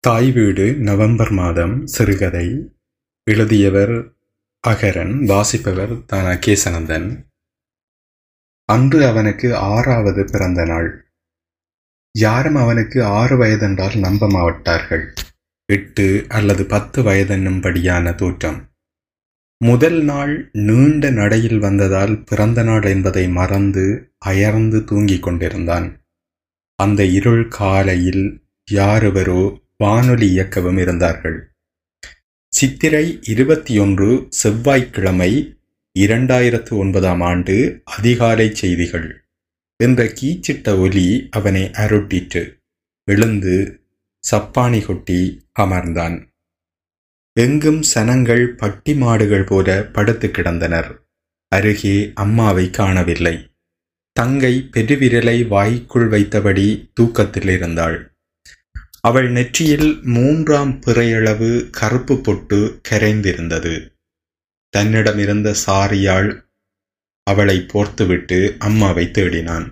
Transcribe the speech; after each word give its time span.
தாய் 0.00 0.30
வீடு 0.32 0.74
நவம்பர் 0.74 1.30
மாதம் 1.30 1.86
சிறுகதை. 1.86 2.74
எழுதியவர் 3.24 4.12
அகரன் 4.60 5.24
வாசிப்பவர் 5.24 6.04
தான 6.04 6.34
கேசனந்தன் 6.34 7.24
அன்று 8.64 9.06
அவனுக்கு 9.06 9.56
ஆறாவது 9.56 10.24
பிறந்த 10.32 10.64
நாள். 10.64 11.12
யாரும் 12.18 12.54
அவனுக்கு 12.54 13.04
ஆறு 13.04 13.36
வயதென்றால் 13.38 13.98
நம்ப 13.98 14.28
மாட்டார்கள். 14.28 15.14
எட்டு 15.72 16.26
அல்லது 16.28 16.64
பத்து 16.64 17.02
வயதென்னும்படியான 17.02 18.14
தோற்றம். 18.14 18.70
முதல் 19.64 20.02
நாள் 20.02 20.50
நீண்ட 20.52 21.10
நடையில் 21.10 21.58
வந்ததால் 21.58 22.24
பிறந்த 22.24 22.62
நாள் 22.62 22.82
என்பதை 22.82 23.28
மறந்து 23.28 24.14
அயர்ந்து 24.18 24.84
தூங்கிக் 24.84 25.22
கொண்டிருந்தான். 25.22 26.04
அந்த 26.76 27.04
இருள் 27.04 27.48
காலையில் 27.48 28.46
யாருவரோ 28.70 29.66
வானொலி 29.82 30.38
இயக்கவும் 30.38 30.80
இருந்தார்கள். 30.80 31.52
சித்திரை 32.52 33.18
இருபத்தி 33.22 33.78
ஒன்று 33.78 34.26
செவ்வாய்க்கிழமை 34.28 35.58
இரண்டாயிரத்து 35.98 36.72
ஒன்பதாம் 36.72 37.20
ஆண்டு 37.20 37.82
அதிகாலை 37.84 38.54
செய்திகள். 38.54 39.24
என்ற 39.84 40.04
கீச்சிட்ட 40.04 40.78
ஒலி 40.78 41.28
அவனை 41.30 41.62
அருட்டிற்று. 41.62 42.58
எழுந்து 43.04 43.80
சப்பானி 44.30 44.86
கொட்டி 44.86 45.46
அமர்ந்தான். 45.58 46.28
எங்கும் 47.32 47.82
சனங்கள் 47.94 48.46
பட்டி 48.46 48.94
மாடுகள் 48.94 49.44
போல 49.44 49.84
படுத்து 49.92 50.28
கிடந்தனர். 50.28 50.98
அருகே 51.48 52.12
அம்மாவை 52.14 52.70
காணவில்லை. 52.70 53.50
தங்கை 54.12 54.68
பெருவிரலை 54.70 55.48
வாய்க்குள் 55.48 56.08
வைத்தபடி 56.08 56.90
தூக்கத்தில் 56.94 57.48
இருந்தாள் 57.48 58.17
அவள் 59.08 59.28
நெற்றியில் 59.30 59.90
மூன்றாம் 60.14 60.72
பிறையளவு 60.86 61.50
கருப்பு 61.70 62.20
பொட்டு 62.20 62.80
கரைந்திருந்தது. 62.88 63.74
தன்னிடமிருந்த 64.74 65.54
சாரியால் 65.66 66.30
அவளை 67.26 67.56
போர்த்துவிட்டு 67.72 68.38
அம்மாவை 68.58 69.04
தேடினான். 69.06 69.66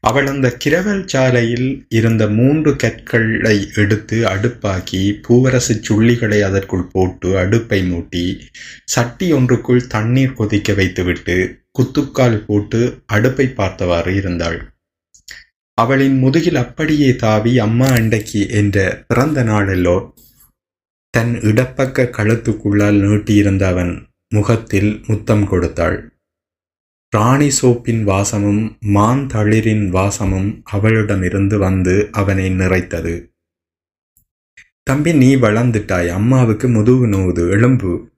அவள் 0.00 0.26
அந்த 0.26 0.48
கிரவல் 0.64 1.02
சாலையில் 1.06 1.86
இருந்த 1.88 2.28
மூன்று 2.28 2.76
கற்களை 2.76 3.56
எடுத்து 3.74 4.18
அடுப்பாக்கி 4.24 5.02
பூவரசு 5.28 5.74
சுள்ளிகளை 5.88 6.40
அதற்குள் 6.42 6.88
போட்டு 6.92 7.38
அடுப்பை 7.38 7.80
மூட்டி 7.90 8.24
சட்டி 8.84 9.32
ஒன்றுக்குள் 9.32 9.86
தண்ணீர் 9.86 10.32
கொதிக்க 10.32 10.72
வைத்துவிட்டு 10.72 11.36
குத்துக்கால் 11.78 12.44
போட்டு 12.44 12.80
அடுப்பை 13.06 13.48
பார்த்தவாறு 13.48 14.14
இருந்தாள். 14.14 14.60
அவளின் 15.80 16.18
முதுகில் 16.18 16.54
அப்படியே 16.54 17.16
தாவி 17.16 17.58
அம்மா 17.58 17.86
அண்டைக்கு 17.86 18.50
என்ற 18.50 19.04
பிறந்த 19.08 19.44
நாளெல்லோ 19.44 20.12
தன் 21.10 21.34
இடப்பக்க 21.34 22.10
கழுத்துக்குள்ளால் 22.16 22.98
நீட்டியிருந்த 23.00 23.62
அவன் 23.62 24.06
முகத்தில் 24.28 25.04
முத்தம் 25.06 25.48
கொடுத்தாள். 25.48 26.14
ராணி 27.10 27.48
சோப்பின் 27.62 28.02
வாசமும் 28.02 28.76
மான் 28.80 29.26
தளிரின் 29.26 29.88
வாசமும் 29.88 30.60
அவளிடமிருந்து 30.64 31.58
வந்து 31.58 32.08
அவனை 32.12 32.50
நிறைத்தது. 32.50 33.14
தம்பி 34.82 35.12
நீ 35.12 35.36
வளர்ந்துட்டாய். 35.36 36.08
அம்மாவுக்கு 36.08 36.68
முதுகு 36.68 37.06
நோவுது. 37.06 37.50
எலும்பு 37.50 38.10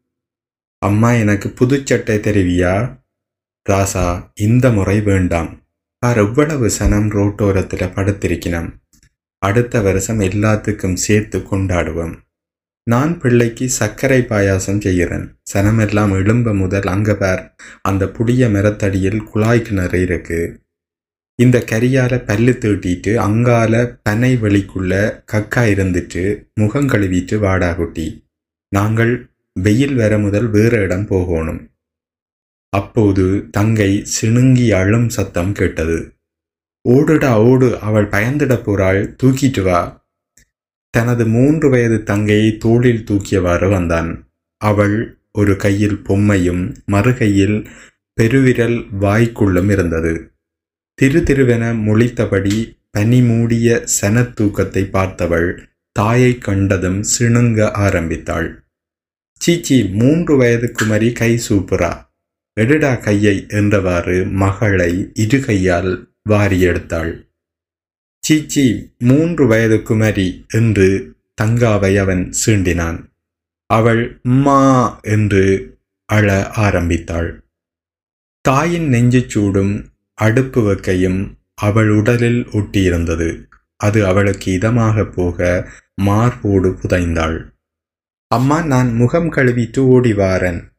அம்மா 0.79 1.13
எனக்கு 1.13 1.49
புதுச்சட்டை 1.49 2.19
தெரிவியா? 2.19 2.75
ராசா 3.69 4.31
இந்த 4.35 4.71
முறை 4.71 5.01
வேண்டாம். 5.01 5.62
பார் 6.03 6.17
எவ்வளவு 6.17 6.71
சனம் 6.79 7.09
ரோட்டோரத்தில் 7.09 7.93
படுத்திருக்கிறோம் 7.95 8.71
அடுத்த 9.39 9.81
வருஷம் 9.81 10.21
எல்லாத்துக்கும் 10.21 10.95
சேர்த்து 10.95 11.39
கொண்டாடுவோம். 11.39 12.15
நான் 12.83 13.19
பிள்ளைக்கு 13.19 13.69
சர்க்கரை 13.69 14.21
பாயாசம் 14.21 14.81
செய்கிறேன். 14.81 15.41
சனமெல்லாம் 15.55 16.13
எழும்ப 16.13 16.55
முதல் 16.55 16.83
அங்க 16.83 17.15
பார். 17.15 17.55
அந்த 17.83 18.09
புடிய 18.09 18.49
மரத்தடியில் 18.49 19.23
குழாய் 19.23 19.63
கிணறு 19.63 20.03
இருக்கு. 20.03 20.61
இந்த 21.35 21.65
கரியால 21.73 22.25
பல்லு 22.25 22.59
தீட்டிட்டு 22.61 23.15
அங்கால 23.15 24.01
பனை 24.03 24.37
வெளிக்குள்ள 24.37 25.25
கக்கா 25.33 25.65
இருந்துட்டு 25.75 26.45
முகம் 26.55 26.89
கழுவிட்டு 26.89 27.39
வாடா 27.39 27.73
குட்டி. 27.73 28.27
நாங்கள் 28.69 29.31
வெயில் 29.53 29.95
வர 29.95 30.19
முதல் 30.19 30.51
வேறு 30.51 30.79
இடம் 30.79 31.07
போகணும். 31.07 31.72
அப்போது 32.73 33.49
தங்கை 33.51 34.07
சிணுங்கி 34.15 34.75
அழும் 34.75 35.09
சத்தம் 35.09 35.53
கேட்டது. 35.53 36.17
ஓடுடா 36.89 37.33
ஓடு 37.35 37.79
அவள் 37.79 38.09
பயந்துட 38.09 38.55
போறாள் 38.63 39.01
தூக்கிட்டு 39.23 39.63
வா. 39.63 39.81
தனது 40.91 41.27
மூன்று 41.27 41.71
வயது 41.71 42.03
தங்கையை 42.03 42.57
தோளில் 42.57 43.05
தூக்கியவாறு 43.11 43.71
வந்தான். 43.71 44.11
அவள் 44.57 45.19
ஒரு 45.33 45.57
கையில் 45.57 45.97
பொம்மையும் 45.97 46.77
மறுகையில் 46.87 47.67
பெருவிரல் 48.15 48.79
வாய்க்குள்ளும் 49.01 49.71
இருந்தது. 49.71 50.35
திரு 50.95 51.21
திருவென 51.21 51.65
முழித்தபடி 51.87 52.57
பனி 52.91 53.21
மூடிய 53.23 53.85
சனத்தூக்கத்தை 54.01 54.83
பார்த்தவள் 54.97 55.59
தாயை 55.93 56.39
கண்டதும் 56.39 57.01
சிணுங்க 57.13 57.71
ஆரம்பித்தாள். 57.71 58.65
சீச்சி 59.41 59.89
மூன்று 59.89 60.37
வயது 60.37 60.73
குமரி 60.73 61.13
கை 61.13 61.41
சூப்பரா 61.49 61.93
எடுடா 62.61 62.99
கையை 63.01 63.47
என்றவாறு 63.49 64.31
மகளை 64.31 65.11
இரு 65.15 65.41
கையால் 65.41 66.15
வாரி 66.23 66.65
எடுத்தாள். 66.65 67.31
சீச்சி 68.19 68.95
மூன்று 68.99 69.47
வயது 69.47 69.83
குமரி 69.83 70.45
என்று 70.49 71.17
தங்காவை 71.43 71.99
அவன் 71.99 72.33
சீண்டினான். 72.47 73.05
அவள் 73.67 74.21
மா 74.23 74.99
என்று 75.03 75.77
அழ 76.05 76.49
ஆரம்பித்தாள். 76.49 77.45
தாயின் 78.41 78.91
நெஞ்சுச்சூடும் 78.93 79.87
அடுப்பு 80.15 80.73
வைக்கையும் 80.73 81.35
அவள் 81.55 81.91
உடலில் 81.91 82.45
ஒட்டியிருந்தது. 82.45 83.45
அது 83.77 84.07
அவளுக்கு 84.07 84.59
இதமாக 84.59 85.05
போக 85.13 85.69
மார்போடு 85.95 86.71
புதைந்தாள். 86.71 87.51
அம்மா 88.29 88.65
நான் 88.65 88.95
முகம் 88.95 89.33
கழுவிட்டு 89.33 89.79
ஓடி 89.79 90.13
வாரன். 90.13 90.72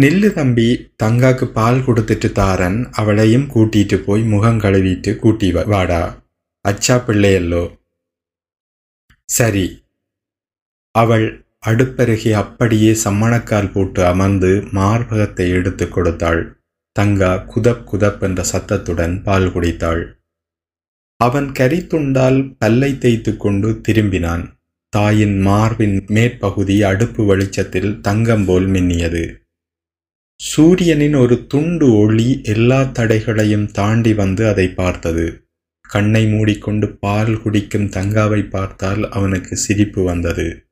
நில்லு 0.00 0.32
தம்பி 0.32 0.90
தங்காக்கு 1.02 1.44
பால் 1.44 1.78
கொடுத்துட்டு 1.78 2.32
தாரன் 2.32 2.88
அவளையும் 2.92 3.42
கூட்டிட்டு 3.42 3.96
போய் 3.96 4.22
முகம் 4.22 4.58
கழுவிட்டு 4.58 5.16
கூட்டி 5.16 5.52
வாடா. 5.52 6.22
அச்சா 6.68 7.02
பிள்ளையல்லோ. 7.04 7.78
சரி. 9.24 9.84
அவள் 10.90 11.46
அடுப்பருகே 11.66 12.30
அப்படியே 12.30 12.96
சம்மணக்கால் 13.04 13.72
போட்டு 13.72 14.06
அமர்ந்து 14.06 14.48
மார்பகத்தை 14.48 15.50
எடுத்து 15.50 15.88
கொடுத்தாள். 15.88 16.60
தங்கா 16.92 17.36
குதப் 17.36 17.86
குதப் 17.86 18.22
என்ற 18.22 18.42
சத்தத்துடன் 18.42 19.22
பால் 19.22 19.52
குடித்தாள். 19.52 20.12
அவன் 21.16 21.50
கரித்துண்டால் 21.50 22.54
பல்லை 22.58 22.98
தேய்த்து 22.98 23.36
கொண்டு 23.36 23.80
திரும்பினான். 23.88 24.52
தாயின் 24.88 25.40
மார்பின் 25.40 26.04
மேற்பகுதி 26.06 26.82
அடுப்பு 26.82 27.24
வெளிச்சத்தில் 27.24 28.00
தங்கம் 28.00 28.44
போல் 28.44 28.66
மின்னியது. 28.66 29.44
சூரியனின் 30.40 31.14
ஒரு 31.14 31.46
துண்டு 31.46 31.94
ஒளி 31.94 32.40
எல்லா 32.42 32.82
தடைகளையும் 32.82 33.70
தாண்டி 33.70 34.14
வந்து 34.14 34.48
அதை 34.48 34.68
பார்த்தது. 34.68 35.48
கண்ணை 35.82 36.26
மூடிக்கொண்டு 36.26 36.96
பால் 36.96 37.42
குடிக்கும் 37.42 37.86
தங்காவை 37.86 38.48
பார்த்தால் 38.48 39.10
அவனுக்கு 39.10 39.56
சிரிப்பு 39.56 40.04
வந்தது. 40.04 40.66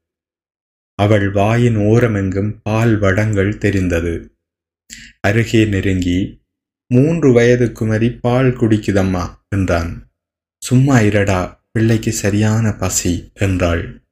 அவள் 0.95 1.31
வாயின் 1.31 1.77
ஓரமெங்கும் 1.77 2.57
பால் 2.63 2.99
வடங்கள் 2.99 3.59
தெரிந்தது. 3.59 4.39
அருகே 5.21 5.65
நெருங்கி 5.65 6.43
மூன்று 6.87 7.33
வயது 7.33 7.73
குமரி 7.73 8.11
பால் 8.11 8.51
குடிக்குதம்மா 8.57 9.25
என்றான். 9.49 10.11
சும்மா 10.63 11.01
இரடா 11.01 11.67
பிள்ளைக்கு 11.73 12.13
சரியான 12.13 12.73
பசி 12.73 13.31
என்றாள். 13.35 14.04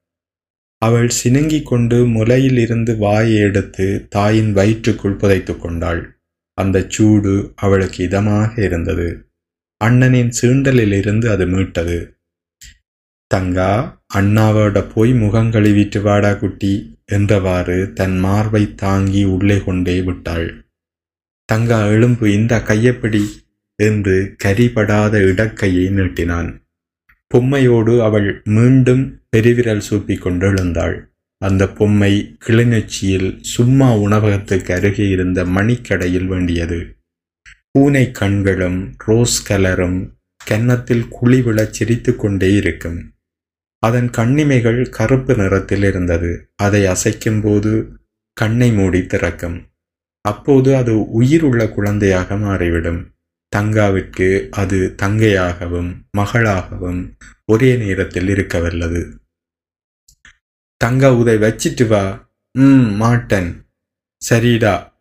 அவள் 0.83 1.11
சினுங்கிக் 1.25 1.67
கொண்டு 1.67 2.07
முலையில் 2.07 2.59
இருந்து 2.59 2.97
வாயை 2.97 3.37
எடுத்து 3.39 4.07
தாயின் 4.11 4.53
வயிற்றுக்குள் 4.53 5.17
புதைத்து 5.17 5.59
கொண்டாள். 5.59 6.21
அந்த 6.55 6.87
சூடு 6.89 7.53
அவளுக்கு 7.57 8.09
இதமாக 8.09 8.59
இருந்தது. 8.59 9.31
அண்ணனின் 9.85 10.33
சீண்டலிலிருந்து 10.41 11.27
அது 11.31 11.47
மீட்டது. 11.47 12.21
தங்கா 13.27 14.03
அண்ணாவோட 14.15 14.93
போய் 14.95 15.13
முகம் 15.13 15.51
கழுவிட்டு 15.51 16.03
வாடா 16.03 16.35
குட்டி 16.35 16.97
என்றவாறு 17.13 17.93
தன் 17.93 18.19
மார்பை 18.19 18.75
தாங்கி 18.75 19.25
உள்ளே 19.25 19.65
கொண்டே 19.65 20.01
விட்டாள். 20.01 20.49
தங்கா 21.45 21.87
எலும்பு 21.87 22.33
இந்த 22.33 22.57
கையப்படி 22.57 23.23
என்று 23.79 24.37
கரிபடாத 24.45 25.15
இடக்கையை 25.31 25.87
நீட்டினான். 25.91 26.62
பொம்மையோடு 27.33 28.03
அவள் 28.03 28.43
மீண்டும் 28.45 29.21
பெருவிரல் 29.31 29.83
சூப்பிக் 29.91 30.27
கொண்டெழுந்தாள். 30.27 31.05
அந்த 31.39 31.69
பொம்மை 31.69 32.37
கிளிநொச்சியில் 32.47 33.39
சும்மா 33.41 33.97
உணவகத்துக்கு 33.97 34.75
அருகே 34.75 35.09
இருந்த 35.09 35.45
மணிக்கடையில் 35.45 36.27
வேண்டியது. 36.27 36.97
பூனை 37.71 38.11
கண்களும் 38.11 38.95
ரோஸ் 38.99 39.53
கலரும் 39.53 40.11
கன்னத்தில் 40.45 41.09
குழி 41.09 41.41
விழச் 41.41 41.73
சிரித்து 41.73 42.17
கொண்டே 42.17 42.53
இருக்கும். 42.53 43.13
அதன் 43.79 44.11
கண்ணிமைகள் 44.11 44.89
கருப்பு 44.89 45.35
நிறத்தில் 45.35 45.83
இருந்தது. 45.83 46.51
அதை 46.57 46.87
அசைக்கும்போது 46.87 47.87
கண்ணை 48.33 48.73
மூடி 48.73 49.07
திறக்கும். 49.07 49.67
அப்போது 50.21 50.77
அது 50.77 51.11
உயிர் 51.11 51.43
உள்ள 51.43 51.69
குழந்தையாக 51.69 52.37
மாறிவிடும். 52.37 53.15
தங்காவிற்கு 53.57 54.49
அது 54.49 54.95
தங்கையாகவும் 55.03 55.97
மகளாகவும் 56.19 57.13
ஒரே 57.45 57.77
நேரத்தில் 57.77 58.29
இருக்கவல்லது 58.29 59.21
தங்கா 60.77 61.15
உதை 61.15 61.37
வச்சிட்டு 61.37 61.87
வா. 61.87 62.31
ம் 62.53 63.01
மாட்டன். 63.01 63.67
சரிடா. 64.31 64.93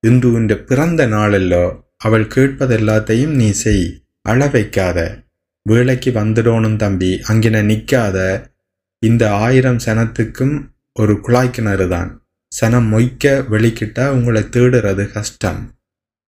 இன்று 0.00 0.32
உன் 0.32 0.64
பிறந்த 0.64 1.06
நாளல்லோ 1.06 1.82
அவள் 1.96 2.24
கேட்பதெல்லாத்தையும் 2.24 3.34
நீ 3.34 3.50
செய். 3.50 4.02
அழ 4.20 4.48
வைக்காத. 4.48 5.24
வேலைக்கு 5.62 6.10
வந்துடணும் 6.10 6.76
தம்பி. 6.76 7.20
அங்கின 7.28 7.64
நிற்காத 7.64 8.50
இந்த 8.98 9.32
ஆயிரம் 9.32 9.76
சனத்துக்கும் 9.76 10.70
ஒரு 10.92 11.20
குழாய் 11.20 11.50
கிணறு 11.50 11.88
தான் 11.88 12.26
சனம் 12.60 12.88
மொய்க்க 12.88 13.44
வெளிக்கிட்டா 13.50 14.08
உங்களை 14.08 14.42
தேடுறது 14.42 15.12
கஷ்டம். 15.12 15.74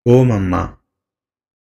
ஓம் 0.01 0.29
அம்மா. 0.29 0.78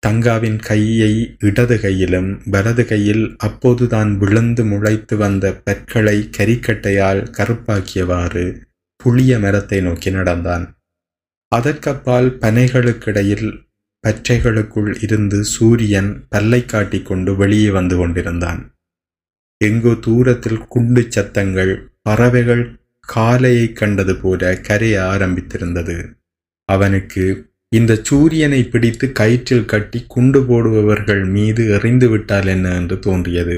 தங்காவின் 0.06 0.60
கையை 0.60 1.38
இடது 1.40 1.80
கையிலும் 1.80 2.42
வலது 2.46 2.86
கையில் 2.86 3.36
அப்போதுதான் 3.38 4.12
விழுந்து 4.18 4.64
முளைத்து 4.66 5.18
வந்த 5.18 5.46
பற்களை 5.54 6.30
கரிக்கட்டையால் 6.38 7.22
கருப்பாக்கியவாறு 7.38 8.46
புளிய 8.98 9.40
மரத்தை 9.40 9.82
நோக்கி 9.82 10.10
நடந்தான். 10.10 10.66
அதற்கப்பால் 11.52 12.30
பனைகளுக்கிடையில் 12.42 13.50
பச்சைகளுக்குள் 14.04 15.04
இருந்து 15.04 15.44
சூரியன் 15.44 16.12
பல்லை 16.30 16.66
காட்டி 16.66 17.02
கொண்டு 17.02 17.36
வெளியே 17.36 17.70
வந்து 17.70 17.98
கொண்டிருந்தான். 17.98 18.62
எங்கோ 19.62 19.94
தூரத்தில் 19.94 20.62
குண்டு 20.68 21.02
சத்தங்கள் 21.10 21.74
பறவைகள் 22.02 22.66
காலையை 23.08 23.74
கண்டது 23.74 24.16
போல 24.16 24.56
கரைய 24.62 24.96
ஆரம்பித்திருந்தது. 25.04 25.98
அவனுக்கு 26.70 27.26
இந்த 27.72 27.96
சூரியனை 27.96 28.64
பிடித்து 28.64 29.12
கயிற்றில் 29.20 29.66
கட்டி 29.66 30.04
குண்டு 30.08 30.40
போடுபவர்கள் 30.42 31.30
மீது 31.30 31.70
எறிந்து 31.70 32.10
விட்டால் 32.10 32.48
என்ன 32.48 32.76
என்று 32.76 33.00
தோன்றியது. 33.00 33.58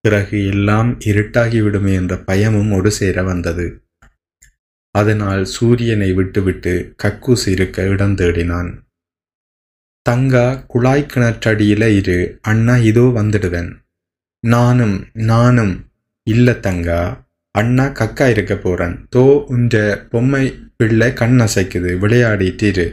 பிறகு 0.00 0.46
எல்லாம் 0.46 0.90
இருட்டாகிவிடுமே 1.00 1.92
என்ற 1.92 2.18
பயமும் 2.18 2.72
ஒரு 2.72 2.90
சேர 2.90 3.22
வந்தது. 3.22 3.66
அதனால் 4.90 5.44
சூரியனை 5.44 6.12
விட்டுவிட்டு 6.12 6.94
கக்கூஸ் 7.02 7.48
இருக்க 7.48 7.82
இடம் 7.82 8.14
தேடினான். 8.14 8.70
தங்கா 10.02 10.64
குழாய் 10.66 11.10
கிணற்றடியில 11.14 11.84
இரு 11.96 12.38
அண்ணா 12.42 12.76
இதோ 12.76 13.12
வந்துடுவேன் 13.16 13.70
நானும் 14.40 15.06
நானும். 15.12 15.74
இல்ல 16.26 16.52
தங்கா 16.52 17.26
அண்ணா 17.50 17.86
கக்கா 17.88 18.30
இருக்க 18.30 18.56
போறேன். 18.56 18.96
தோ 19.16 19.24
உன்ற 19.44 20.06
பொம்மை 20.10 20.44
பிள்ளை 20.76 21.12
கண் 21.12 21.40
அசைக்குது 21.40 21.90
விளையாடிட்டு 22.04 22.62
இரு. 22.62 22.86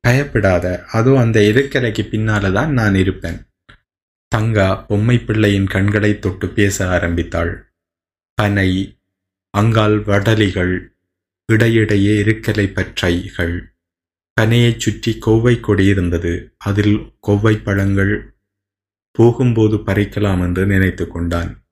பயப்படாத. 0.00 0.84
அதுவும் 0.92 1.20
அந்த 1.20 1.40
இருக்கரைக்கு 1.40 2.02
பின்னால 2.02 2.52
தான் 2.52 2.72
நான் 2.72 2.94
இருப்பேன். 2.94 3.46
தங்கா 4.28 4.74
பொம்மை 4.74 5.18
பிள்ளையின் 5.18 5.66
கண்களை 5.66 6.18
தொட்டு 6.18 6.48
பேச 6.48 6.88
ஆரம்பித்தாள். 6.88 7.72
பனை 8.34 8.98
அங்கால் 9.58 10.04
வடலிகள் 10.04 10.94
இடையிடையே 11.46 12.22
இருக்கலை 12.22 12.72
பற்றைகள். 12.72 13.76
பனையைச் 14.40 14.80
சுற்றி 14.80 15.18
கோவை 15.18 15.60
கொடி 15.60 15.84
இருந்தது. 15.84 16.54
அதில் 16.58 17.12
கொவ்வை 17.26 17.62
பழங்கள் 17.62 18.34
போகும்போது 19.10 19.76
பறிக்கலாம் 19.76 20.42
என்று 20.42 20.66
நினைத்து 20.66 21.08
கொண்டான். 21.08 21.66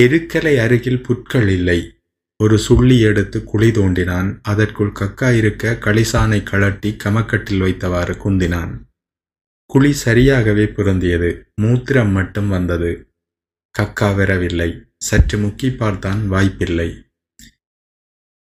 எருக்கலை 0.00 0.56
அருகில் 0.56 1.02
புற்கள் 1.02 1.48
இல்லை. 1.48 2.01
ஒரு 2.42 2.58
சுள்ளி 2.58 3.00
எடுத்து 3.00 3.44
குழி 3.44 3.68
தோண்டினான். 3.70 4.38
அதற்குள் 4.42 4.92
கக்கா 5.00 5.36
இருக்க 5.36 5.78
களிசானை 5.80 6.42
கழட்டி 6.42 6.96
கமக்கட்டில் 7.04 7.62
வைத்தவாறு 7.64 8.14
குந்தினான். 8.24 8.72
குழி 9.66 9.92
சரியாகவே 10.04 10.64
பொருந்தியது. 10.66 11.30
மூத்திரம் 11.62 12.12
மட்டும் 12.12 12.48
வந்தது. 12.48 12.90
கக்கா 13.74 14.16
வரவில்லை. 14.16 14.70
சற்று 14.98 15.38
முக்கி 15.38 15.76
பார்த்தான் 15.76 16.28
வாய்ப்பில்லை. 16.28 16.90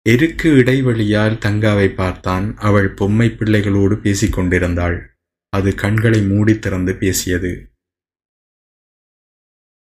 எருக்கு 0.09 0.49
இடைவெளியால் 0.55 1.41
தங்காவை 1.45 1.87
பார்த்தான். 1.93 2.57
அவள் 2.57 2.89
பொம்மை 2.93 3.29
பிள்ளைகளோடு 3.29 3.97
பேசிக் 3.97 4.33
கொண்டிருந்தாள் 4.33 4.97
அது 5.49 5.75
கண்களை 5.75 6.21
மூடி 6.21 6.59
திறந்து 6.59 6.95
பேசியது. 6.95 7.51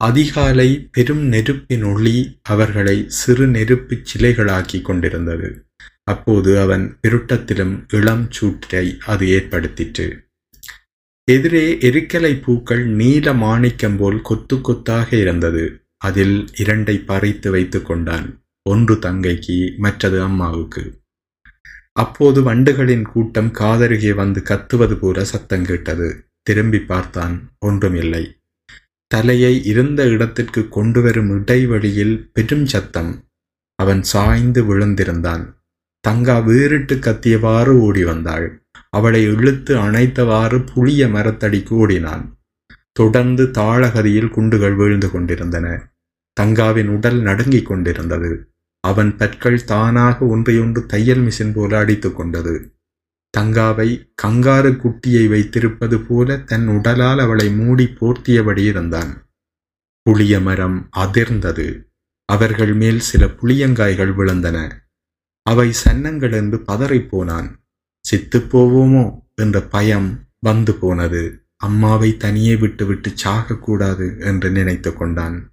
அதிகாலை 0.00 0.88
பெரும் 0.92 1.24
நெருப்பின் 1.24 1.82
ஒளி 1.82 2.38
அவர்களை 2.42 3.04
சிறு 3.08 3.46
நெருப்புச் 3.46 4.04
சிலைகளாக்கி 4.12 4.82
கொண்டிருந்தது. 4.82 5.66
அப்போது 6.04 6.60
அவன் 6.60 6.98
விருட்டத்திலும் 7.02 7.94
இளம் 7.94 8.26
சூற்றை 8.30 8.98
அது 9.06 9.26
ஏற்படுத்திற்று. 9.26 10.30
எதிரே 11.30 11.72
எரிக்கலை 11.72 12.42
பூக்கள் 12.42 12.86
நீல 12.86 13.32
மாணிக்கம் 13.32 13.96
போல் 13.96 14.20
கொத்து 14.22 14.60
கொத்தாக 14.60 15.16
இருந்தது. 15.16 15.82
அதில் 15.96 16.48
இரண்டை 16.56 17.04
பறித்து 17.04 17.50
வைத்து 17.50 17.82
கொண்டான். 17.82 18.42
ஒன்று 18.70 18.94
தங்கைக்கு 18.94 19.76
மற்றது 19.76 20.22
அம்மாவுக்கு. 20.22 21.02
அப்போது 21.92 22.54
வண்டுகளின் 22.54 23.02
கூட்டம் 23.02 23.52
காதருகே 23.52 24.14
வந்து 24.14 24.42
கத்துவது 24.44 24.94
போல 24.94 25.24
சத்தம் 25.24 25.64
கேட்டது. 25.64 26.26
திரும்பி 26.42 26.78
பார்த்தான் 26.78 27.52
ஒன்றுமில்லை. 27.58 28.39
தலையை 29.14 29.64
இருந்த 29.64 30.06
இடத்திற்கு 30.06 30.68
கொண்டு 30.68 31.02
வரும் 31.02 31.30
இடைவெளியில் 31.30 32.30
பெரும் 32.32 32.66
சத்தம். 32.66 33.24
அவன் 33.74 34.02
சாய்ந்து 34.02 34.60
விழுந்திருந்தான். 34.64 35.54
தங்கா 36.00 36.38
வீறிட்டு 36.38 36.94
கத்தியவாறு 36.94 37.68
ஓடி 37.68 38.04
வந்தாள். 38.04 38.62
அவளை 38.90 39.22
இழுத்து 39.22 39.76
அணைத்தவாறு 39.76 40.66
புளிய 40.74 41.06
மரத்தடிக்கு 41.06 41.68
ஓடினான். 41.68 42.38
தொடர்ந்து 42.92 43.44
தாழகதியில் 43.46 44.30
குண்டுகள் 44.30 44.74
வீழ்ந்து 44.74 45.10
கொண்டிருந்தன. 45.10 45.92
தங்காவின் 46.40 46.86
உடல் 46.86 47.20
நடுங்கிக் 47.20 47.66
கொண்டிருந்தது. 47.66 48.52
அவன் 48.80 49.16
பற்கள் 49.16 49.64
தானாக 49.64 50.24
ஒன்றையொன்று 50.24 50.86
தையல் 50.86 51.20
மிஷின் 51.20 51.52
போல 51.54 51.78
அடித்து 51.78 52.12
கொண்டது. 52.12 52.79
தங்காவை 53.38 54.14
கங்காரு 54.22 54.76
குட்டியை 54.76 55.28
வைத்திருப்பது 55.28 56.00
போல 56.00 56.38
தன் 56.38 56.68
உடலால் 56.68 57.20
அவளை 57.20 57.50
மூடி 57.50 57.84
போர்த்தியபடி 57.84 58.64
இருந்தான் 58.64 59.28
புளிய 60.02 60.40
மரம் 60.40 60.88
அதிர்ந்தது. 60.96 61.84
அவர்கள் 62.24 62.74
மேல் 62.74 63.00
சில 63.00 63.26
புளியங்காய்கள் 63.26 64.12
விழுந்தன. 64.12 64.80
அவை 65.42 65.72
சன்னங்கள் 65.84 66.32
என்று 66.32 66.58
பதறிப்போனான் 66.68 67.48
சித்துப் 68.00 68.56
போவோமோ? 68.56 69.18
என்ற 69.34 69.60
பயம் 69.60 70.28
வந்து 70.38 70.74
போனது. 70.74 71.44
அம்மாவை 71.56 72.16
தனியே 72.16 72.56
விட்டுவிட்டு 72.56 73.10
சாகக்கூடாது 73.24 74.20
என்று 74.20 74.50
நினைத்து 74.50 74.92
கொண்டான். 74.92 75.52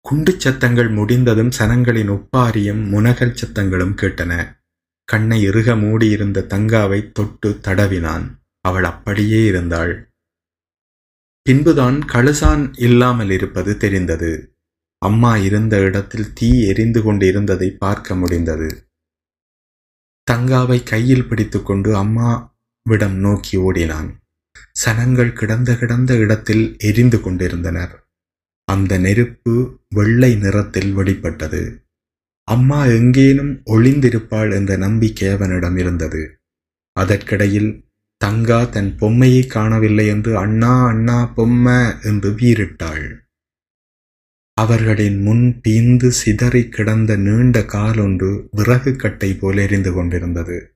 குண்டு 0.00 0.40
சத்தங்கள் 0.40 0.88
முடிந்ததும் 0.88 1.52
சனங்களின் 1.58 2.10
ஒப்பாரியும் 2.10 2.82
முனகல் 2.86 3.36
சத்தங்களும் 3.42 3.94
கேட்டன. 3.94 4.64
கண்ணை 5.06 5.42
இறுக 5.42 5.76
மூடியிருந்த 5.76 6.46
தங்காவை 6.48 7.12
தொட்டு 7.12 7.58
தடவினான். 7.62 8.38
அவள் 8.60 8.84
அப்படியே 8.84 9.44
இருந்தாள். 9.44 10.12
பின்புதான் 11.42 12.00
கழுசான் 12.12 12.74
இல்லாமல் 12.78 13.30
இருப்பது 13.30 13.76
தெரிந்தது. 13.76 14.58
அம்மா 14.98 15.36
இருந்த 15.36 15.80
இடத்தில் 15.80 16.32
தீ 16.32 16.66
எரிந்து 16.66 17.02
கொண்டிருந்ததை 17.02 17.70
பார்க்க 17.70 18.14
முடிந்தது. 18.14 18.88
தங்காவை 20.30 20.82
கையில் 20.82 21.28
பிடித்துக்கொண்டு 21.28 21.96
அம்மாவிடம் 21.96 23.16
நோக்கி 23.16 23.56
ஓடினான். 23.56 24.20
சனங்கள் 24.84 25.32
கிடந்த 25.32 25.76
கிடந்த 25.76 26.14
இடத்தில் 26.14 26.74
எரிந்து 26.78 27.20
கொண்டிருந்தனர். 27.20 28.08
அந்த 28.64 28.98
நெருப்பு 28.98 29.80
வெள்ளை 29.88 30.34
நிறத்தில் 30.34 30.92
வெளிப்பட்டது 30.92 31.85
அம்மா 32.48 32.84
எங்கேனும் 32.84 33.62
ஒளிந்திருப்பாள் 33.66 34.52
என்ற 34.52 34.76
நம்பிக்கை 34.76 35.28
அவனிடம் 35.28 35.76
இருந்தது. 35.76 36.38
அதற்கிடையில் 37.00 37.84
தங்கா 38.16 38.64
தன் 38.64 38.96
பொம்மையை 38.96 39.46
காணவில்லை 39.46 40.06
என்று 40.06 40.38
அண்ணா 40.38 40.86
அண்ணா 40.86 41.26
பொம்மை 41.26 41.92
என்று 42.02 42.30
வீறிட்டாள். 42.30 43.16
அவர்களின் 44.54 45.22
முன் 45.22 45.60
பீந்து 45.68 46.08
சிதறி 46.08 46.68
கிடந்த 46.68 47.16
நீண்ட 47.16 47.60
காலொன்று 47.60 48.48
விறகு 48.50 48.96
கட்டை 48.96 49.34
போல் 49.34 49.56
எரிந்து 49.56 49.92
கொண்டிருந்தது. 49.92 50.74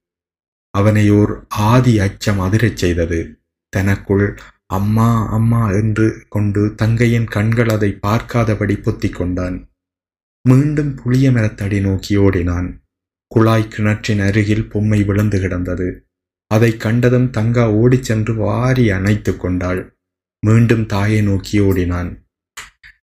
அவனை 0.71 1.11
ஓர் 1.11 1.45
ஆதி 1.49 1.99
அச்சம் 1.99 2.41
அதிரச் 2.41 2.77
செய்தது. 2.77 3.41
தனக்குள் 3.69 4.39
அம்மா 4.67 5.29
அம்மா 5.29 5.71
என்று 5.71 6.27
கொண்டு 6.29 6.75
தங்கையின் 6.75 7.29
கண்கள் 7.29 7.69
அதை 7.69 7.99
பார்க்காதபடி 8.03 8.83
பொத்திக் 8.83 9.15
கொண்டான். 9.15 9.70
மீண்டும் 10.49 10.95
புளிய 10.95 11.31
மரத்தடி 11.31 11.81
நோக்கி 11.81 12.17
ஓடினான். 12.17 12.83
குழாய் 13.27 13.69
கிணற்றின் 13.69 14.21
அருகில் 14.21 14.69
பொம்மை 14.69 15.03
விழுந்து 15.03 15.41
கிடந்தது. 15.41 16.07
அதை 16.47 16.77
கண்டதும் 16.77 17.31
தங்கா 17.31 17.73
ஓடிச் 17.73 18.03
சென்று 18.03 18.35
வாரி 18.35 18.91
அணைத்து 18.91 19.37
கொண்டாள். 19.37 19.97
மீண்டும் 20.47 20.87
தாயை 20.87 21.23
நோக்கி 21.23 21.61
ஓடினான். 21.61 22.27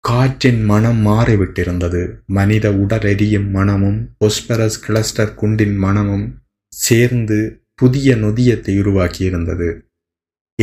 காற்றின் 0.01 0.65
மனம் 0.65 1.07
மாறிவிட்டிருந்தது. 1.07 2.21
மனித 2.27 2.75
உடல் 2.75 3.03
எரியும் 3.03 3.51
மனமும் 3.51 4.15
பொஸ்பரஸ் 4.19 4.81
கிளஸ்டர் 4.81 5.35
குண்டின் 5.35 5.77
மனமும் 5.77 6.43
சேர்ந்து 6.69 7.65
புதிய 7.75 8.15
நொதியத்தை 8.15 8.79
உருவாக்கியிருந்தது. 8.81 9.81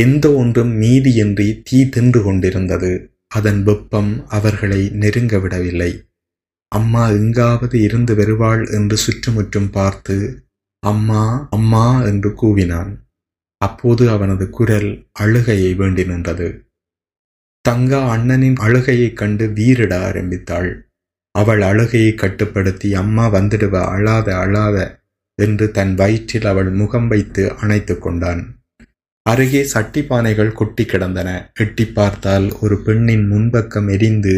எந்த 0.00 0.32
ஒன்றும் 0.34 0.80
மீதியின்றி 0.82 1.60
தீ 1.64 1.88
தின்று 1.88 2.22
கொண்டிருந்தது. 2.22 3.18
அதன் 3.28 3.62
வெப்பம் 3.62 4.28
அவர்களை 4.28 4.88
நெருங்க 4.88 5.38
விடவில்லை. 5.38 6.07
அம்மா 6.72 7.08
எங்காவது 7.08 7.80
இருந்து 7.80 8.14
வருவாள் 8.14 8.62
என்று 8.68 8.96
சுற்றுமுற்றும் 8.96 9.70
பார்த்து 9.70 10.16
அம்மா 10.82 11.48
அம்மா 11.50 12.02
என்று 12.02 12.30
கூவினான். 12.30 12.90
அப்போது 13.60 14.10
அவனது 14.10 14.50
குரல் 14.50 14.90
அழுகையை 15.12 15.74
வேண்டி 15.74 16.04
நின்றது. 16.04 16.48
தங்கா 17.64 18.00
அண்ணனின் 18.16 18.56
அழுகையைக் 18.56 19.16
கண்டு 19.16 19.46
வீரிட 19.46 19.92
ஆரம்பித்தாள். 20.02 20.70
அவள் 21.34 21.60
அழுகையை 21.60 22.14
கட்டுப்படுத்தி 22.14 22.94
அம்மா 22.94 23.24
வந்துடுவ 23.32 23.74
அழாத 23.86 24.28
அழாத 24.36 24.76
என்று 25.38 25.70
தன் 25.70 25.94
வயிற்றில் 25.94 26.44
அவள் 26.44 26.70
முகம் 26.70 27.08
வைத்து 27.08 27.42
அணைத்து 27.56 27.98
கொண்டான். 27.98 28.42
அருகே 29.26 29.62
சட்டி 29.64 30.00
பானைகள் 30.00 30.52
கொட்டி 30.52 30.84
கிடந்தன. 30.84 31.52
எட்டி 31.54 31.84
பார்த்தால் 31.86 32.46
ஒரு 32.60 32.76
பெண்ணின் 32.82 33.26
முன்பக்கம் 33.30 33.88
எரிந்து 33.92 34.36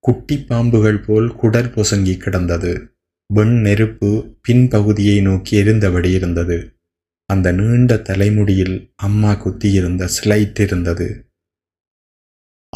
குட்டி 0.00 0.36
பாம்புகள் 0.36 1.02
போல் 1.02 1.36
குடல் 1.36 1.70
பொசுங்கி 1.70 2.16
கிடந்தது. 2.16 2.96
வெண் 3.34 3.60
நெருப்பு 3.60 4.36
பின்பகுதியை 4.48 5.22
நோக்கி 5.22 5.62
எரிந்தபடி 5.62 6.12
இருந்தது. 6.12 6.76
அந்த 7.26 7.52
நீண்ட 7.52 7.96
தலைமுடியில் 7.98 8.92
அம்மா 8.96 9.34
குத்தியிருந்த 9.34 10.08
ஸ்லைட் 10.08 10.60
இருந்தது 10.60 11.22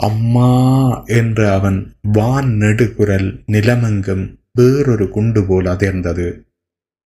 அம்மா 0.01 1.03
என்று 1.05 1.51
அவன் 1.51 1.97
வான் 2.03 2.57
நெடுகுரல் 2.57 3.45
நிலமெங்கும் 3.47 4.37
வேறொரு 4.53 5.09
குண்டு 5.09 5.47
போல் 5.47 5.65
அதிர்ந்தது. 5.65 6.43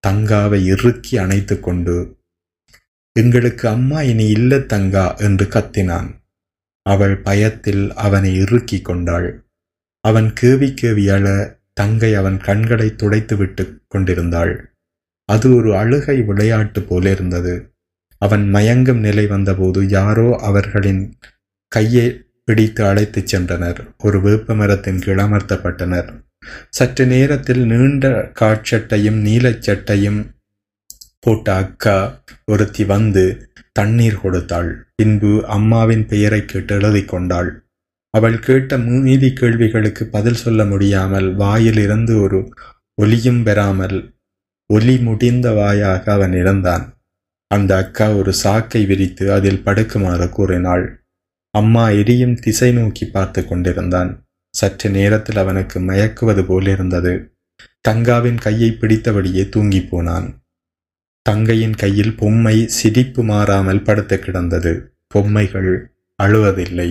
தங்காவை 0.07 0.65
இறுக்கி 0.65 1.17
அணைத்து 1.17 1.61
கொண்டு 1.61 2.21
எங்களுக்கு 3.19 3.69
அம்மா 3.69 4.03
இனி 4.03 4.27
இல்ல 4.29 4.59
தங்கா 4.59 5.15
என்று 5.15 5.45
கத்தினான். 5.45 6.11
அவள் 6.83 7.17
பயத்தில் 7.17 7.95
அவனை 7.95 8.37
இறுக்கி 8.37 8.81
கொண்டாள். 8.81 9.46
அவன் 10.07 10.33
கேவி 10.41 10.75
கேவி 10.81 11.13
அழ 11.13 11.59
தங்கை 11.73 12.15
அவன் 12.15 12.39
கண்களை 12.39 12.95
துடைத்து 12.95 13.37
விட்டு 13.37 13.81
கொண்டிருந்தாள். 13.89 14.73
அது 15.25 15.55
ஒரு 15.55 15.77
அழுகை 15.77 16.23
விளையாட்டு 16.23 16.83
போல 16.83 17.11
இருந்தது. 17.11 17.75
அவன் 18.19 18.55
மயங்கும் 18.55 18.99
நிலை 18.99 19.27
வந்தபோது 19.27 19.89
யாரோ 19.89 20.37
அவர்களின் 20.37 21.19
கையை 21.69 22.25
பிடித்து 22.45 22.85
அழைத்துச் 22.87 23.37
சென்றனர். 23.37 23.81
ஒரு 23.99 24.21
வேப்ப 24.21 24.55
மரத்தின் 24.55 24.99
கீழ் 24.99 25.19
அமர்த்தப்பட்டனர். 25.19 26.25
சற்று 26.71 27.07
நேரத்தில் 27.07 27.67
நீண்ட 27.67 28.33
காட்சட்டையும் 28.41 29.21
நீலச் 29.21 29.63
சட்டையும் 29.63 30.31
போட்ட 31.21 31.55
அக்கா 31.55 32.25
ஒருத்தி 32.47 32.85
வந்து 32.85 33.53
தண்ணீர் 33.73 34.21
கொடுத்தாள். 34.21 34.93
பின்பு 34.95 35.47
அம்மாவின் 35.47 36.07
பெயரை 36.07 36.45
கேட்டு 36.45 36.75
எழுதி 36.75 37.05
கொண்டாள். 37.05 37.66
அவள் 38.17 38.37
கேட்ட 38.39 38.79
மீதி 38.79 39.29
கேள்விகளுக்கு 39.33 40.05
பதில் 40.07 40.43
சொல்ல 40.43 40.61
முடியாமல் 40.65 41.29
வாயிலிருந்து 41.35 42.15
ஒரு 42.21 42.41
ஒலியும் 42.95 43.43
பெறாமல் 43.43 43.99
ஒலி 44.71 44.95
முடிந்த 44.99 45.47
வாயாக 45.53 46.05
அவன் 46.11 46.33
இறந்தான். 46.33 46.85
அந்த 47.51 47.73
அக்கா 47.77 48.07
ஒரு 48.13 48.33
சாக்கை 48.43 48.83
விரித்து 48.87 49.25
அதில் 49.33 49.65
படுக்குமாறு 49.65 50.29
கூறினாள். 50.29 50.87
அம்மா 51.55 51.85
எரியும் 52.01 52.37
திசை 52.37 52.71
நோக்கி 52.73 53.05
பார்த்து 53.07 53.41
கொண்டிருந்தான். 53.45 54.11
சற்று 54.55 54.89
நேரத்தில் 54.91 55.37
அவனுக்கு 55.37 55.79
மயக்குவது 55.81 56.43
போலிருந்தது 56.45 57.13
தங்காவின் 57.89 58.41
கையை 58.41 58.71
பிடித்தபடியே 58.81 59.45
தூங்கி 59.49 59.81
போனான். 59.83 60.29
தங்கையின் 61.27 61.77
கையில் 61.77 62.15
பொம்மை 62.15 62.57
சிரிப்பு 62.69 63.23
மாறாமல் 63.23 63.83
படுத்து 63.83 64.17
கிடந்தது. 64.19 64.73
பொம்மைகள் 65.07 65.71
அழுவதில்லை. 66.19 66.91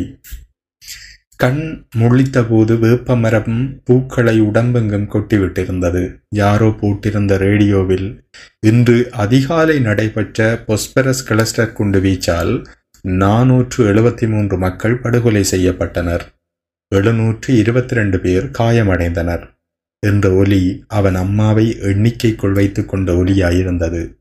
கண் 1.38 1.86
முழித்தபோது 2.00 2.80
வேப்பமரம் 2.80 3.82
பூக்களை 3.84 4.42
உடம்பெங்கும் 4.42 5.10
கொட்டிவிட்டிருந்தது. 5.12 6.20
யாரோ 6.30 6.68
போட்டிருந்த 6.68 7.38
ரேடியோவில் 7.38 8.30
இன்று 8.60 9.10
அதிகாலை 9.12 9.80
நடைபெற்ற 9.80 10.64
பொஸ்பரஸ் 10.68 11.24
கிளஸ்டர் 11.24 11.74
குண்டு 11.74 12.02
வீச்சால் 12.02 12.66
நாநூற்று 13.02 13.94
எழுபத்தி 13.94 14.30
மூன்று 14.30 14.58
மக்கள் 14.58 14.98
படுகொலை 14.98 15.44
செய்யப்பட்டனர். 15.52 16.22
எழுநூற்று 16.96 17.58
இருபத்தி 17.58 17.96
ரெண்டு 17.96 18.20
பேர் 18.20 18.46
காயமடைந்தனர். 18.60 19.44
என்ற 20.00 20.34
ஒலி 20.34 20.84
அவன் 20.88 21.16
அம்மாவை 21.16 21.78
எண்ணிக்கைக்குள் 21.82 22.54
வைத்துக் 22.54 22.90
கொண்ட 22.90 23.14
ஒலியாயிருந்தது. 23.14 24.14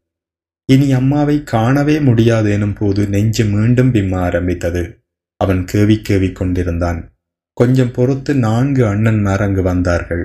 இனி 0.67 0.93
அம்மாவை 0.93 1.43
காணவே 1.45 2.01
முடியாது 2.01 2.51
எனும் 2.51 2.75
போது 2.75 3.09
நெஞ்சு 3.09 3.45
மீண்டும் 3.45 3.93
பிம்ம 3.93 4.17
ஆரம்பித்தது 4.17 5.04
அவன் 5.45 5.63
கேவி 5.73 5.97
கேவி 6.09 6.31
கொண்டிருந்தான். 6.33 7.01
கொஞ்சம் 7.57 7.93
பொறுத்து 7.93 8.33
நான்கு 8.47 8.83
அண்ணன்மார் 8.85 9.43
அங்கு 9.43 9.63
வந்தார்கள். 9.63 10.25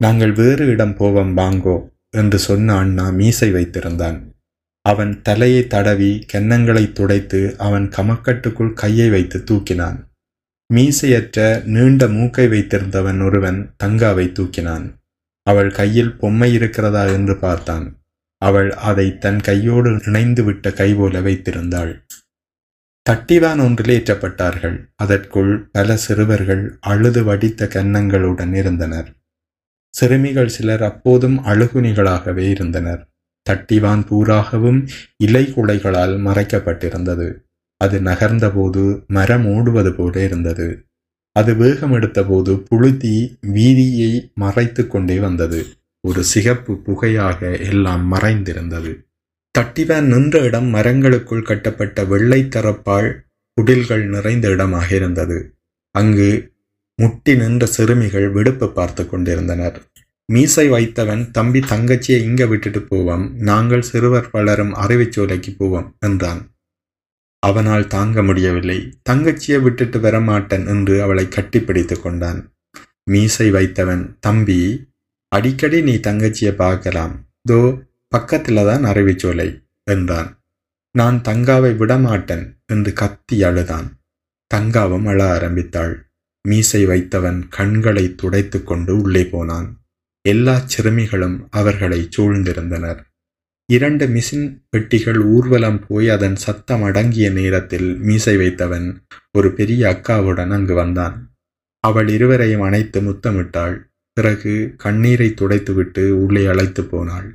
நாங்கள் 0.00 0.32
வேறு 0.32 0.64
இடம் 0.66 0.96
போவோம் 0.96 1.32
வாங்கோ 1.36 1.76
என்று 2.16 2.38
சொன்ன 2.38 2.76
அண்ணா 2.76 3.06
மீசை 3.10 3.48
வைத்திருந்தான். 3.52 4.18
அவன் 4.84 5.12
தலையை 5.22 5.62
தடவி 5.66 6.10
கன்னங்களை 6.32 6.84
துடைத்து 6.92 7.40
அவன் 7.58 7.86
கமக்கட்டுக்குள் 7.96 8.72
கையை 8.72 9.08
வைத்து 9.10 9.38
தூக்கினான். 9.50 9.98
மீசையற்ற 10.70 11.38
நீண்ட 11.74 12.06
மூக்கை 12.08 12.46
வைத்திருந்தவன் 12.46 13.20
ஒருவன் 13.26 13.58
தங்காவை 13.84 14.26
தூக்கினான். 14.38 14.86
அவள் 15.46 15.70
கையில் 15.70 16.12
பொம்மை 16.20 16.50
இருக்கிறதா 16.52 17.04
என்று 17.16 17.34
பார்த்தான். 17.36 17.86
அவள் 18.42 18.70
அதை 18.88 19.06
தன் 19.18 19.40
கையோடு 19.40 19.90
இணைந்து 20.06 20.42
விட்ட 20.44 20.72
கை 20.72 20.90
போல 20.94 21.20
வைத்திருந்தாள். 21.20 21.92
தட்டிவான் 23.10 23.60
ஒன்றில் 23.60 24.02
ஏற்றப்பட்டார்கள். 24.02 24.92
அதற்குள் 24.94 25.68
பல 25.72 25.96
சிறுவர்கள் 25.96 26.78
அழுது 26.80 27.24
வடித்த 27.24 27.66
கன்னங்களுடன் 27.66 28.54
இருந்தனர். 28.54 29.16
சிறுமிகள் 29.94 30.48
சிலர் 30.48 30.82
அப்போதும் 30.82 31.44
அழுகுனிகளாகவே 31.44 32.48
இருந்தனர். 32.48 33.08
தட்டிவான் 33.50 34.06
பூராகவும் 34.06 34.88
இலை 35.16 35.52
குலைகளால் 35.52 36.16
மறைக்கப்பட்டிருந்தது. 36.26 37.28
அது 37.76 38.00
நகர்ந்தபோது 38.00 39.06
மரம் 39.06 39.46
ஓடுவது 39.46 39.94
போல 39.94 40.24
இருந்தது. 40.24 40.86
அது 41.32 41.54
வேகம் 41.54 41.92
எடுத்தபோது 41.92 42.56
புழுதி 42.56 43.38
வீதியை 43.42 44.32
மறைத்து 44.34 44.86
கொண்டே 44.86 45.18
வந்தது. 45.18 45.66
ஒரு 46.00 46.24
சிகப்பு 46.24 46.82
புகையாக 46.82 47.56
எல்லாம் 47.58 48.12
மறைந்திருந்தது. 48.12 49.07
தட்டிவான் 49.58 50.04
நின்ற 50.04 50.40
இடம் 50.40 50.74
மரங்களுக்குள் 50.74 51.42
கட்டப்பட்ட 51.42 52.04
வெள்ளை 52.04 52.48
தரப்பால் 52.56 53.08
குடில்கள் 53.54 54.04
நிறைந்த 54.04 54.48
இடமாக 54.48 54.94
இருந்தது. 54.94 55.38
அங்கு 55.94 56.52
முட்டி 56.94 57.36
நின்ற 57.36 57.66
சிறுமிகள் 57.66 58.28
விடுப்பு 58.30 58.66
பார்த்து 58.72 59.02
கொண்டிருந்தனர். 59.06 59.82
மீசை 60.32 60.68
வைத்தவன் 60.68 61.30
தம்பி 61.30 61.58
தங்கச்சியை 61.58 62.18
இங்க 62.20 62.46
விட்டுட்டு 62.46 62.82
போவோம். 62.82 63.24
நாங்கள் 63.40 63.82
சிறுவர் 63.82 64.30
பலரும் 64.30 64.74
அறிவிச்சோலைக்கு 64.74 65.52
போவோம் 65.56 65.96
என்றான். 66.00 66.40
அவனால் 67.38 67.86
தாங்க 67.86 68.22
முடியவில்லை. 68.22 68.78
தங்கச்சியை 69.10 69.62
விட்டுட்டு 69.62 69.98
வரமாட்டேன் 69.98 70.66
என்று 70.66 71.02
அவளை 71.02 71.26
கட்டிப்பிடித்து 71.26 72.00
கொண்டான். 72.00 72.40
மீசை 73.04 73.50
வைத்தவன் 73.50 74.18
தம்பி 74.20 74.60
அடிக்கடி 75.28 75.82
நீ 75.82 75.96
தங்கச்சியை 75.96 76.54
பார்க்கலாம். 76.54 77.14
தோ 77.50 77.86
பக்கத்தில் 78.08 78.64
தான் 78.64 78.84
அறிவிச்சோலை 78.84 79.48
என்றான். 79.84 80.30
நான் 80.94 81.18
தங்காவை 81.24 81.76
விடமாட்டேன் 81.76 82.44
என்று 82.66 82.92
கத்தி 82.92 83.42
அழுதான். 83.42 83.88
தங்காவும் 84.54 85.06
அழ 85.06 85.32
ஆரம்பித்தாள். 85.32 85.94
மீசை 86.48 86.86
வைத்தவன் 86.86 87.48
கண்களை 87.48 88.14
துடைத்து 88.14 88.62
கொண்டு 88.62 89.00
உள்ளே 89.00 89.24
போனான். 89.24 89.68
எல்லா 90.24 90.54
சிறுமிகளும் 90.64 91.46
அவர்களை 91.50 92.08
சூழ்ந்திருந்தனர். 92.16 93.00
இரண்டு 93.68 94.06
மிஷின் 94.06 94.46
பெட்டிகள் 94.70 95.18
ஊர்வலம் 95.18 95.86
போய் 95.88 96.08
அதன் 96.08 96.36
சத்தம் 96.36 96.82
அடங்கிய 96.82 97.30
நேரத்தில் 97.30 97.96
மீசை 97.98 98.36
வைத்தவன் 98.36 98.86
ஒரு 99.32 99.52
பெரிய 99.52 99.82
அக்காவுடன் 99.88 100.52
அங்கு 100.52 100.74
வந்தான். 100.74 101.16
அவள் 101.84 102.08
இருவரையும் 102.08 102.60
அணைத்து 102.60 103.00
முத்தமிட்டாள். 103.00 103.76
பிறகு 104.12 104.74
கண்ணீரை 104.76 105.34
துடைத்துவிட்டு 105.34 106.10
உள்ளே 106.10 106.46
அழைத்து 106.46 106.84
போனாள். 106.84 107.28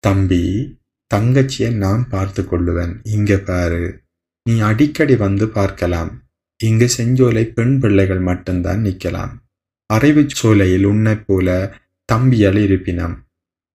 தம்பி 0.00 0.78
தங்கச்சியை 1.14 1.74
நான் 1.74 2.08
பார்த்து 2.08 2.42
கொள்ளுவேன். 2.42 3.00
இங்க 3.02 3.36
பாரு. 3.36 4.02
நீ 4.42 4.58
அடிக்கடி 4.58 5.16
வந்து 5.16 5.48
பார்க்கலாம். 5.48 6.22
இங்கு 6.64 6.90
செஞ்சோலை 6.98 7.44
பெண் 7.44 7.78
பிள்ளைகள் 7.78 8.18
மட்டும்தான் 8.18 8.84
நிற்கலாம். 8.84 9.38
அறைவு 9.86 10.26
சோலையில் 10.28 10.84
உன்னை 10.84 11.16
போல 11.16 11.76
தம்பியால் 12.12 12.58
இருப்பினம். 12.58 13.16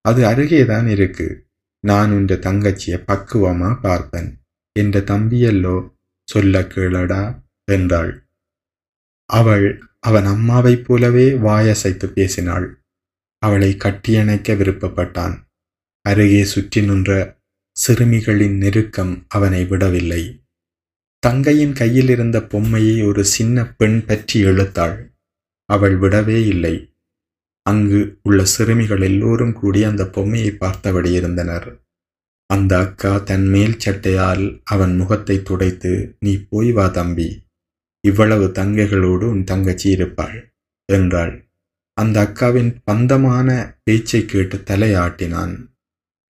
அது 0.01 0.23
அருகேதான் 0.25 0.87
இருக்கு. 0.87 1.47
நான் 1.79 2.11
உன்ற 2.11 2.35
தங்கச்சியை 2.35 3.03
பக்குவமா 3.07 3.79
பார்ப்பேன். 3.79 4.39
என்ற 4.79 4.99
தம்பியல்லோ 4.99 5.93
சொல்ல 6.23 6.61
கேளடா 6.61 7.41
என்றாள். 7.71 8.27
அவள் 9.25 9.83
அவன் 9.99 10.25
அம்மாவைப் 10.25 10.85
போலவே 10.85 11.31
வாயசைத்து 11.31 12.05
பேசினாள். 12.05 12.81
அவளை 13.37 13.75
கட்டியணைக்க 13.77 14.55
விருப்பப்பட்டான். 14.55 15.44
அருகே 16.05 16.43
சுற்றி 16.43 16.81
நின்ற 16.81 17.11
சிறுமிகளின் 17.75 18.57
நெருக்கம் 18.57 19.25
அவனை 19.27 19.65
விடவில்லை. 19.65 20.23
தங்கையின் 21.19 21.73
கையில் 21.73 22.09
இருந்த 22.09 22.43
பொம்மையை 22.43 23.03
ஒரு 23.03 23.23
சின்ன 23.25 23.65
பெண் 23.69 24.05
பற்றி 24.05 24.43
இழுத்தாள். 24.43 24.97
அவள் 25.65 25.99
விடவே 25.99 26.45
இல்லை. 26.45 26.75
அங்கு 27.61 28.19
உள்ள 28.23 28.45
சிறுமிகள் 28.45 29.01
எல்லோரும் 29.01 29.53
கூடி 29.53 29.83
அந்த 29.83 30.09
பொம்மையை 30.09 30.51
பார்த்தபடி 30.51 31.11
இருந்தனர். 31.11 31.67
அந்த 32.49 32.77
அக்கா 32.77 33.17
தன் 33.17 33.47
மேல் 33.47 33.77
சட்டையால் 33.85 34.61
அவன் 34.63 34.95
முகத்தை 34.95 35.41
துடைத்து 35.41 36.17
நீ 36.19 36.37
போய் 36.49 36.71
வா 36.71 36.87
தம்பி. 36.87 37.29
இவ்வளவு 38.03 38.45
தங்கைகளோடு 38.53 39.25
உன் 39.25 39.43
தங்கச்சி 39.43 39.89
இருப்பாள் 39.89 40.53
என்றாள். 40.85 41.33
அந்த 41.93 42.17
அக்காவின் 42.23 42.75
பந்தமான 42.83 43.79
பேச்சை 43.83 44.25
கேட்டு 44.25 44.57
தலையாட்டினான். 44.57 45.55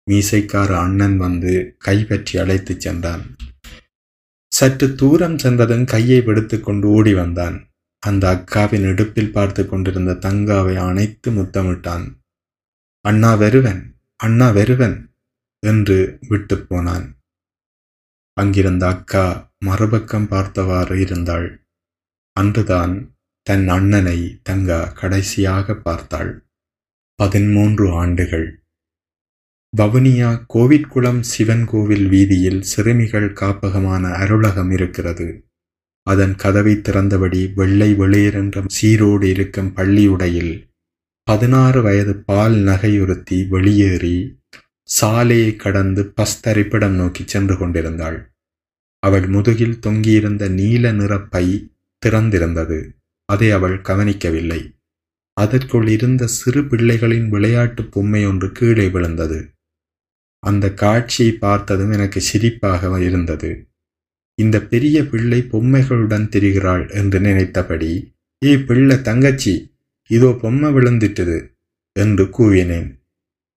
மீசைக்கார 0.09 0.75
அண்ணன் 0.75 1.17
வந்து 1.17 1.75
கைப்பற்றி 1.79 2.38
அழைத்துச் 2.38 2.81
சென்றான். 2.81 3.37
சற்று 4.49 4.95
தூரம் 4.95 5.38
சென்றதும் 5.38 5.85
கையை 5.85 6.21
விடுத்துக் 6.21 6.65
கொண்டு 6.65 6.88
ஓடி 6.88 7.15
வந்தான். 7.15 7.71
அந்த 7.99 8.35
அக்காவின் 8.35 8.88
இடுப்பில் 8.88 9.33
பார்த்து 9.33 9.69
கொண்டிருந்த 9.69 10.12
தங்காவை 10.12 10.77
அணைத்து 10.77 11.31
முத்தமிட்டான். 11.31 12.15
அண்ணா 13.00 13.35
வருவன் 13.35 13.95
அண்ணா 14.17 14.50
வருவன் 14.50 15.15
என்று 15.67 16.19
விட்டு 16.29 16.59
போனான். 16.59 17.17
அங்கிருந்த 18.33 18.87
அக்கா 18.87 19.53
மறுபக்கம் 19.59 20.29
பார்த்தவாறு 20.29 21.00
இருந்தாள். 21.00 21.67
அன்றுதான் 22.33 23.17
தன் 23.43 23.69
அண்ணனை 23.69 24.41
தங்கா 24.43 24.85
கடைசியாக 24.85 25.75
பார்த்தாள். 25.75 26.47
பதிமூன்று 27.15 27.93
ஆண்டுகள். 27.93 28.58
வவுனியா 29.77 30.29
கோவிட்குளம் 30.55 31.21
சிவன் 31.21 31.65
கோவில் 31.65 32.07
வீதியில் 32.09 32.63
சிறுமிகள் 32.63 33.33
காப்பகமான 33.33 34.05
அருளகம் 34.21 34.73
இருக்கிறது. 34.73 35.45
அதன் 36.07 36.35
கதவை 36.35 36.75
திறந்தபடி 36.75 37.53
வெள்ளை 37.55 37.95
வெளியேறென்ற 37.95 38.65
சீரோடு 38.69 39.23
இருக்கும் 39.23 39.73
பள்ளியுடையில் 39.77 40.55
பதினாறு 41.25 41.83
வயது 41.83 42.15
பால் 42.17 42.55
நகையுறுத்தி 42.55 43.47
வெளியேறி 43.47 44.41
சாலையை 44.83 45.57
கடந்து 45.57 46.07
பஸ் 46.07 46.49
தரிப்பிடம் 46.49 46.97
நோக்கி 47.01 47.25
சென்று 47.27 47.59
கொண்டிருந்தாள். 47.59 48.19
அவள் 49.03 49.27
முதுகில் 49.27 49.79
தொங்கியிருந்த 49.87 50.51
நீல 50.51 50.93
நிறப்பை 50.93 51.71
திறந்திருந்தது. 52.07 52.81
அதை 53.25 53.51
அவள் 53.51 53.81
கவனிக்கவில்லை. 53.81 54.61
அதற்குள் 55.37 55.89
இருந்த 55.89 56.27
சிறு 56.27 56.63
பிள்ளைகளின் 56.63 57.29
விளையாட்டு 57.29 57.85
பொம்மை 57.85 58.27
ஒன்று 58.27 58.53
கீழே 58.53 58.89
விழுந்தது. 58.89 59.39
அந்த 60.38 60.75
காட்சியை 60.75 61.33
பார்த்ததும் 61.33 61.90
எனக்கு 61.90 62.21
சிரிப்பாக 62.21 63.00
இருந்தது. 63.00 63.66
இந்த 64.35 64.62
பெரிய 64.62 65.07
பிள்ளை 65.07 65.40
பொம்மைகளுடன் 65.52 66.28
திரிகிறாள் 66.28 66.92
என்று 66.92 67.21
நினைத்தபடி 67.21 68.14
ஏ 68.45 68.59
பிள்ளை 68.59 69.02
தங்கச்சி 69.02 69.73
இதோ 70.07 70.38
பொம்மை 70.40 70.73
விழுந்துட்டது 70.73 71.38
என்று 71.92 72.25
கூவினேன். 72.25 72.88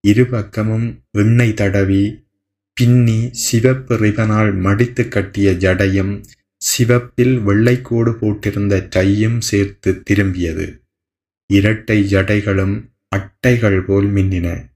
இருபக்கமும் 0.04 1.04
எண்ணெய் 1.12 1.54
தடவி 1.54 2.30
பின்னி 2.74 3.30
சிவப்பு 3.32 3.96
ரிபனால் 3.98 4.54
மடித்து 4.58 5.08
கட்டிய 5.08 5.52
ஜடையும் 5.52 6.24
சிவப்பில் 6.58 7.36
வெள்ளைக்கோடு 7.40 8.12
போட்டிருந்த 8.12 8.88
டையும் 8.90 9.40
சேர்த்து 9.42 10.04
திரும்பியது. 10.10 10.66
இரட்டை 11.50 12.14
ஜடைகளும் 12.14 12.76
அட்டைகள் 13.10 13.86
போல் 13.86 14.08
மின்னின. 14.14 14.71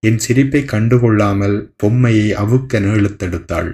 என் 0.00 0.18
சிரிப்பை 0.18 0.64
கண்டுகொள்ளாமல் 0.64 1.72
பொம்மையை 1.76 2.32
அவுக்க 2.32 2.80
இழுத்தெடுத்தாள் 2.80 3.70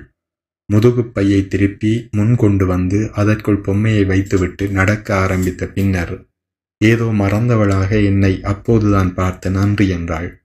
முதுகுப்பையை 0.73 1.47
திருப்பி 1.47 2.09
முன் 2.11 2.37
கொண்டு 2.37 2.67
வந்து 2.67 3.11
அதற்குள் 3.13 3.59
பொம்மையை 3.59 4.05
வைத்துவிட்டு 4.05 4.69
நடக்க 4.69 5.17
ஆரம்பித்த 5.17 5.67
பின்னர் 5.67 6.33
ஏதோ 6.79 7.05
மறந்தவளாக 7.05 8.05
என்னை 8.05 8.43
அப்போதுதான் 8.43 9.15
பார்த்து 9.15 9.51
நன்றி 9.51 9.89
என்றாள். 9.89 10.43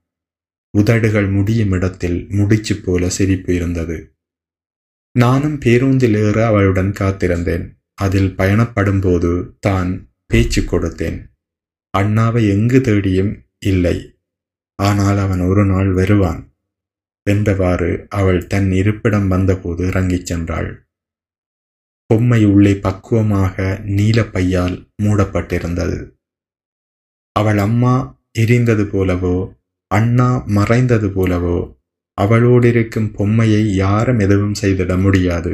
உதடுகள் 0.70 1.28
முடியும் 1.28 1.70
இடத்தில் 1.70 2.26
முடிச்சு 2.30 2.76
போல 2.76 3.08
சிரிப்பு 3.08 3.54
இருந்தது. 3.54 4.14
நானும் 5.12 5.58
பேருந்தில் 5.58 6.14
ஏற 6.14 6.46
அவளுடன் 6.46 6.92
காத்திருந்தேன். 6.92 7.64
அதில் 7.94 8.34
பயணப்படும்போது 8.36 9.50
தான் 9.60 10.12
பேச்சு 10.26 10.62
கொடுத்தேன். 10.62 11.18
அண்ணாவை 11.98 12.48
எங்கு 12.48 12.80
தேடியும் 12.80 13.32
இல்லை. 13.58 13.96
ஆனால் 14.80 15.18
அவன் 15.18 15.40
ஒரு 15.40 15.64
நாள் 15.64 15.90
வருவான். 15.92 16.40
என்றவாறு 17.26 17.90
அவள் 18.08 18.46
தன் 18.46 18.70
இருப்பிடம் 18.72 19.28
வந்தபோது 19.28 19.82
இறங்கிச் 19.86 20.32
சென்றாள். 20.32 20.70
பொம்மை 22.06 22.40
உள்ளே 22.44 22.72
பக்குவமாக 22.74 23.56
நீலப்பையால் 23.96 24.76
மூடப்பட்டிருந்தது. 25.02 25.98
அவள் 27.36 27.58
அம்மா 27.58 27.94
எரிந்தது 28.38 28.84
போலவோ 28.84 29.36
அண்ணா 29.90 30.30
மறைந்தது 30.48 31.08
போலவோ 31.08 31.58
அவளோடிருக்கும் 32.18 33.12
பொம்மையை 33.12 33.62
யாரும் 33.74 34.18
எதுவும் 34.18 34.58
செய்திட 34.60 34.92
முடியாது. 35.00 35.52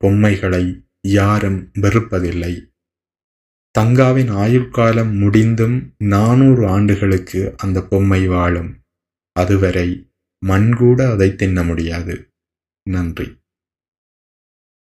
பொம்மைகளை 0.00 0.64
யாரும் 1.08 1.58
வெறுப்பதில்லை. 1.80 2.52
தங்காவின் 3.78 4.30
ஆயுட்காலம் 4.30 5.18
முடிந்தும் 5.18 5.94
நானூறு 5.98 6.68
ஆண்டுகளுக்கு 6.68 7.54
அந்த 7.56 7.82
பொம்மை 7.82 8.28
வாழும். 8.28 8.78
அதுவரை 9.32 10.10
மண் 10.44 10.74
கூட 10.74 11.10
அதை 11.10 11.34
தின்ன 11.34 11.62
முடியாது. 11.62 12.28
நன்றி. 12.90 13.43